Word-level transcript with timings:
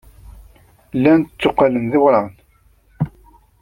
Llan 0.95 1.19
tteqqalen 1.21 1.85
d 1.91 1.93
iwraɣen. 1.99 2.35